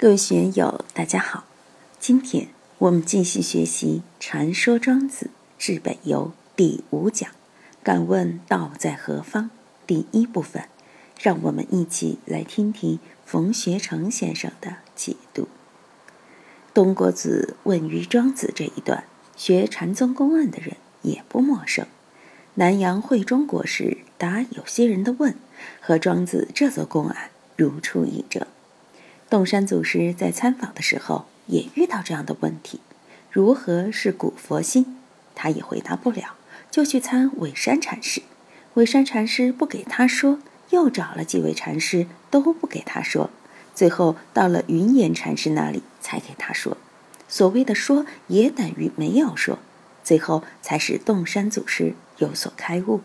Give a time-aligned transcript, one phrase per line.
[0.00, 1.44] 各位学友，大家好。
[1.98, 7.28] 今天我们继续学习《传说庄子治本游》第五讲
[7.84, 9.50] “敢问道在何方”
[9.86, 10.64] 第一部分，
[11.20, 15.48] 让我们一起来听听冯学成先生的解读。
[16.72, 19.04] 东郭子问于庄子这一段，
[19.36, 21.86] 学禅宗公案的人也不陌生。
[22.54, 25.34] 南阳会中国师答有些人的问，
[25.78, 28.46] 和庄子这座公案如出一辙。
[29.30, 32.80] 洞山祖师在参访的时候也遇到这样的问题：
[33.30, 34.96] 如何是古佛心？
[35.36, 36.34] 他也回答不了，
[36.68, 38.22] 就去参尾山禅师。
[38.74, 40.40] 尾山禅师不给他说，
[40.70, 43.30] 又找了几位禅师都不给他说，
[43.72, 46.76] 最后到了云岩禅师那里才给他说。
[47.28, 49.60] 所谓的说，也等于没有说，
[50.02, 53.00] 最后才使洞山祖师有所开悟。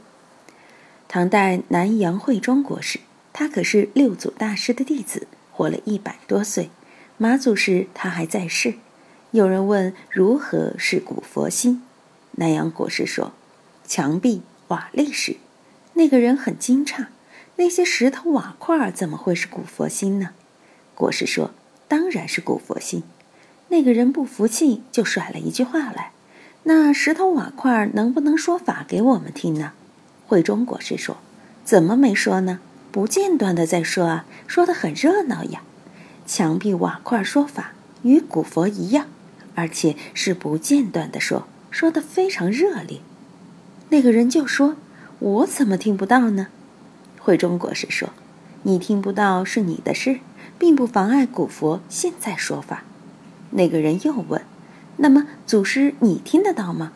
[1.08, 3.00] 唐代南阳慧中国师，
[3.32, 5.28] 他可是六祖大师的弟子。
[5.56, 6.70] 活了一百多岁，
[7.18, 8.74] 马祖时他还在世。
[9.32, 11.82] 有人问如何是古佛心，
[12.32, 13.32] 南阳国师说
[13.88, 15.38] ：“墙壁瓦砾石。”
[15.96, 17.06] 那个人很惊诧
[17.56, 20.32] ：“那些石头瓦块怎么会是古佛心呢？”
[20.94, 21.52] 国师说
[21.88, 23.04] ：“当然是古佛心。”
[23.70, 26.12] 那个人不服气，就甩了一句话来
[26.64, 29.72] ：“那石头瓦块能不能说法给我们听呢？”
[30.28, 31.16] 慧中国师说
[31.64, 32.60] ：“怎么没说呢？”
[32.96, 35.64] 不间断的在说啊，说的很热闹呀。
[36.26, 39.08] 墙壁瓦块说法与古佛一样，
[39.54, 43.02] 而且是不间断的说，说的非常热烈。
[43.90, 44.78] 那个人就说
[45.20, 46.48] ：“我怎么听不到呢？”
[47.20, 48.12] 慧中国师说
[48.64, 50.22] ：“你听不到是你的事，
[50.58, 52.86] 并不妨碍古佛现在说法。”
[53.52, 54.42] 那个人又问
[54.96, 56.94] ：“那么祖师你听得到吗？”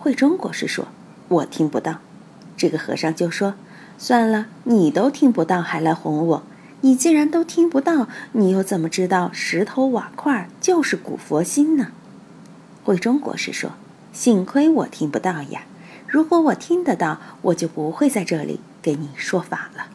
[0.00, 0.88] 慧中国师说
[1.28, 1.98] ：“我听不到。”
[2.56, 3.52] 这个和尚就说。
[3.98, 6.42] 算了，你都听不到，还来哄我？
[6.82, 11.88] 你既然都听不到，你又怎么知道石头瓦块就是古佛心呢？
[12.84, 13.72] 慧中国师说
[14.12, 15.62] ：“幸亏我听不到呀！
[16.06, 19.86] 如果我听得到，我就不会在这里给你说法了。”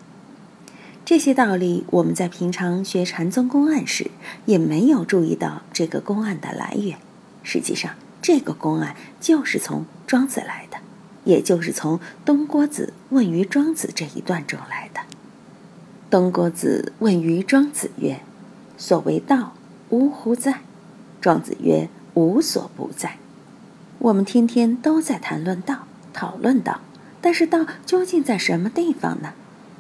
[1.06, 4.12] 这些道理，我们在平常学禅宗公案时，
[4.46, 6.98] 也没有注意到这个公案的来源。
[7.44, 10.71] 实际上，这个公案就是从庄子来的。
[11.24, 15.02] 也就是从东郭子问于庄子这一段中来的。
[16.10, 18.22] 东郭子问于庄子曰
[18.78, 19.54] ：“所谓道，
[19.90, 20.62] 呜呼在？”
[21.22, 23.18] 庄子曰：“无所不在。”
[24.00, 26.82] 我们天天都在谈论道，讨论道，
[27.22, 29.34] 但是道究竟在什么地方呢？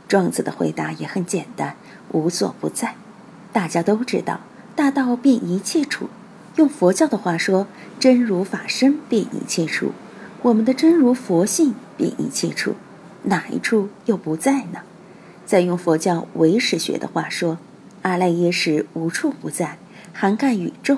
[0.07, 1.75] 庄子的回答也很简单
[2.13, 2.95] ：“无所不在。”
[3.51, 4.41] 大家都知道，
[4.75, 6.09] 大道遍一切处。
[6.55, 7.67] 用佛教的话说，
[7.99, 9.91] 真如法身遍一切处。
[10.43, 12.73] 我们的真如佛性遍一切处，
[13.23, 14.79] 哪一处又不在呢？
[15.45, 17.59] 再用佛教唯识学的话说，
[18.01, 19.77] 阿赖耶识无处不在，
[20.13, 20.97] 涵盖宇宙。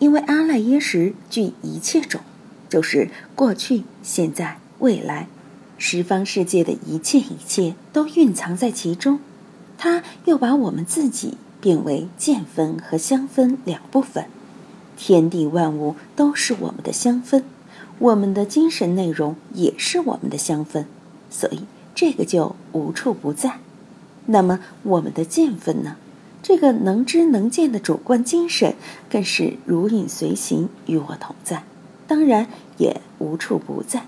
[0.00, 2.20] 因为阿赖耶识具一切种，
[2.68, 5.28] 就是过去、现在、未来，
[5.78, 9.20] 十方世界的一切一切都蕴藏在其中。
[9.78, 14.26] 它又把我们自己变为见分和相分两部分，
[14.96, 17.44] 天地万物都是我们的相分。
[17.98, 20.84] 我们的精神内容也是我们的香氛，
[21.30, 21.60] 所以
[21.94, 23.58] 这个就无处不在。
[24.26, 25.96] 那么我们的见分呢？
[26.42, 28.74] 这个能知能见的主观精神，
[29.08, 31.64] 更是如影随形，与我同在，
[32.06, 34.06] 当然也无处不在。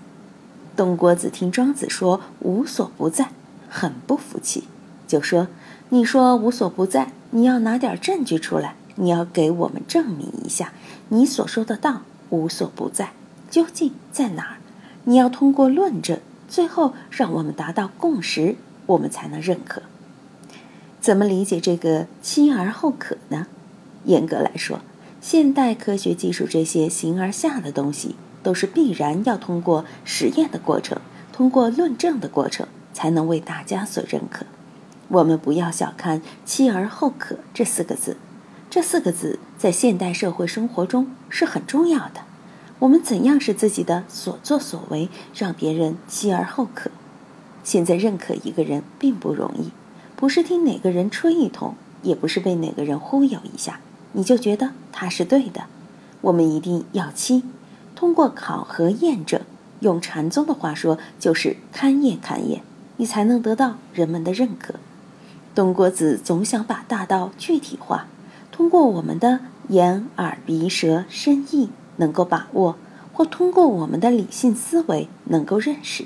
[0.75, 3.31] 东郭子听庄子说无所不在，
[3.67, 4.65] 很不服气，
[5.07, 5.47] 就说
[5.89, 10.73] ：“你说无所不在，你要拿点证据出来，你要给我们证明一下，
[11.09, 13.13] 你所说的道无所不在。”
[13.49, 14.57] 究竟在哪儿？
[15.05, 19.83] 你要通过论证，最后让我们达到共识，我们才能认可。
[20.99, 23.47] 怎么理解这个“期而后可”呢？
[24.03, 24.81] 严格来说，
[25.21, 30.99] 现代科学技术这些形而下的东西，都是必然要通过实验的过程，
[31.31, 34.45] 通过论证的过程，才能为大家所认可。
[35.07, 38.17] 我们不要小看“期而后可”这四个字，
[38.69, 42.26] 这四个字在现代社会生活中是很重要的。
[42.79, 46.91] 我们怎样使自己的所作所为让别人继而后可？
[47.63, 49.71] 现在认可一个人并不容易，
[50.15, 53.79] 不是听哪个人吹一通，也不是被哪个人忽悠一下，
[54.13, 55.63] 你就觉得他是对的。
[56.21, 57.43] 我们一定要期，
[57.95, 59.41] 通过考核验证，
[59.79, 62.61] 用禅宗的话说，就是勘验勘验，
[62.97, 64.75] 你才能得到人们的认可。
[65.55, 68.05] 东郭子总想把大道具体化，
[68.51, 69.39] 通过我们的
[69.69, 71.69] 眼、耳、鼻、舌、身、意。
[71.97, 72.75] 能够把握，
[73.13, 76.05] 或通过我们的理性思维能够认识，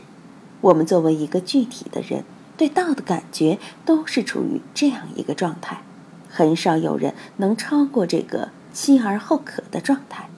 [0.60, 2.24] 我们作为一个具体的人，
[2.58, 5.82] 对道的感觉都是处于这样一个状态。
[6.30, 10.30] 很少有人能超过这个期而后可的状态。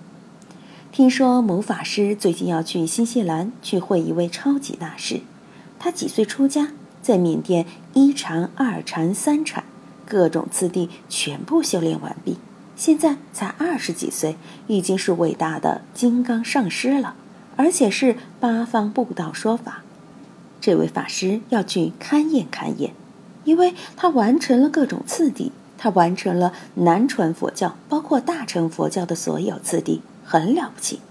[0.91, 5.21] 听说某法师最近要去新西兰去会一位超级大师，
[5.79, 6.69] 他几岁出家，
[7.01, 9.63] 在缅甸一禅、二禅、三禅，
[10.05, 12.37] 各种次第全部修炼完毕，
[12.75, 14.35] 现在才二十几岁，
[14.67, 17.15] 已经是伟大的金刚上师了，
[17.55, 19.83] 而且是八方布道说法。
[20.59, 22.93] 这位法师要去勘验勘验，
[23.43, 25.51] 因为他完成了各种次第。
[25.75, 31.01] 他完成了南传佛教，包括大乘佛教的所有次第，很了不起，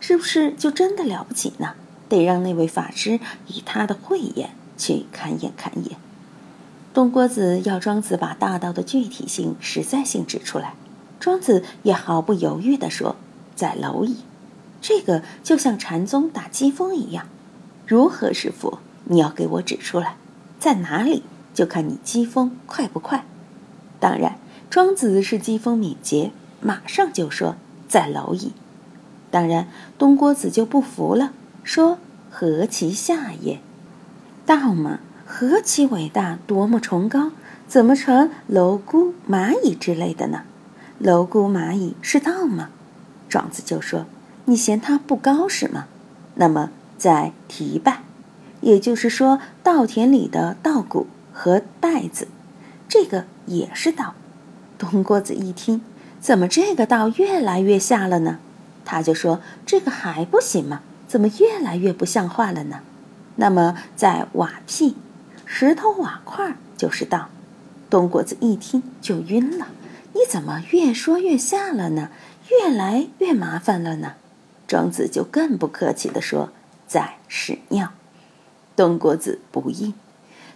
[0.00, 1.72] 是不是就真的了不起呢？
[2.10, 5.98] 得让那位法师以他的慧眼去勘验勘验。
[6.92, 10.74] 东郭子要庄子把大道的具体性、实在性指出来，
[11.20, 13.16] 庄子也毫不犹豫地说
[13.56, 14.18] ：“在蝼蚁。”
[14.80, 17.26] 这个就像禅宗打机锋一样，
[17.86, 18.78] 如何是佛？
[19.04, 20.16] 你要给我指出来，
[20.60, 21.24] 在哪里？
[21.52, 23.24] 就看你机锋快不快。
[23.98, 24.38] 当然，
[24.70, 26.30] 庄子是机锋敏捷，
[26.60, 27.56] 马上就说
[27.88, 28.52] 在蝼蚁。
[29.30, 29.66] 当然，
[29.98, 31.32] 东郭子就不服了，
[31.64, 31.98] 说
[32.30, 33.60] 何其下也？
[34.46, 37.32] 道嘛，何其伟大，多么崇高，
[37.66, 40.44] 怎么成蝼蛄、蚂蚁之类的呢？
[41.00, 42.70] 蝼蛄、蚂蚁是道吗？
[43.28, 44.06] 庄子就说
[44.46, 45.86] ：“你嫌它不高是吗？
[46.34, 48.02] 那么在提拜，
[48.60, 52.28] 也就是说稻田里的稻谷和袋子。”
[52.88, 54.14] 这个也是道，
[54.78, 55.82] 东郭子一听，
[56.20, 58.38] 怎么这个道越来越下了呢？
[58.84, 60.80] 他就说：“这个还不行吗？
[61.06, 62.80] 怎么越来越不像话了呢？”
[63.36, 64.94] 那么在瓦片、
[65.44, 67.28] 石头瓦块就是道。
[67.90, 69.68] 东郭子一听就晕了
[70.18, 72.10] ：“你怎么越说越下了呢？
[72.50, 74.14] 越来越麻烦了呢？”
[74.66, 76.50] 庄子就更不客气地说
[76.88, 77.92] ：“在屎尿。”
[78.74, 79.94] 东郭子不应，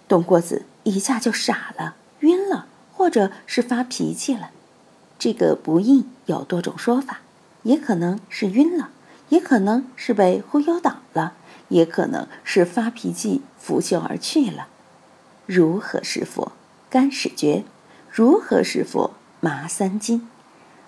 [0.08, 1.94] 东郭子一下就傻了。
[2.20, 4.50] 晕了，或者是发脾气了，
[5.16, 7.20] 这个不应有多种说法，
[7.62, 8.90] 也可能是晕了，
[9.28, 11.34] 也可能是被忽悠倒了，
[11.68, 14.66] 也可能是发脾气拂袖而去了。
[15.46, 16.50] 如何是佛？
[16.90, 17.62] 干始觉。
[18.10, 19.12] 如何是佛？
[19.44, 20.28] 麻三斤。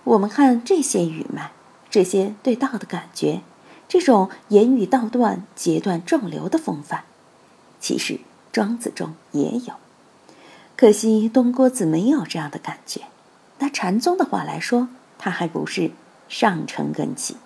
[0.05, 1.51] 我们看这些语脉，
[1.91, 3.41] 这些对道的感觉，
[3.89, 7.03] 这种言语道断、截断众流的风范，
[7.81, 8.21] 其实
[8.53, 9.75] 庄子中也有。
[10.77, 13.01] 可惜东郭子没有这样的感觉。
[13.59, 14.87] 拿禅宗的话来说，
[15.19, 15.91] 他还不是
[16.29, 17.37] 上乘根器。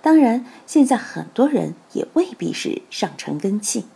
[0.00, 3.86] 当然，现在很多人也未必是上乘根器。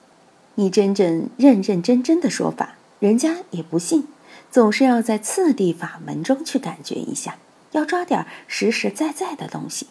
[0.57, 4.09] 你真正认认真真的说法，人家也不信。
[4.51, 7.37] 总是要在次第法门中去感觉一下，
[7.73, 9.87] 要抓点实实在在的东西。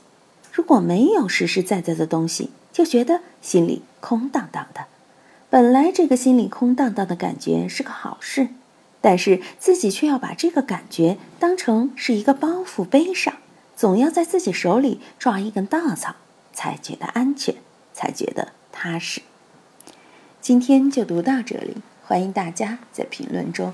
[0.52, 4.86] 如果没有实实在在的东西，就觉得心里空荡荡的。
[5.50, 8.50] 本来这个心里空荡荡的感觉是个好事。
[9.02, 13.36] 但是自己却要把这个感觉当成是一个包袱背上，
[13.74, 16.18] 总要在自己手里抓一根稻草，
[16.52, 17.56] 才觉得安全，
[17.94, 19.22] 才觉得踏实。
[20.42, 23.74] 今天就读到这里，欢迎大家在评论中